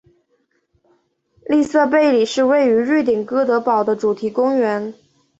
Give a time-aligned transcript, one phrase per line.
[1.45, 4.95] 利瑟贝里是位于瑞典哥德堡的主题公园。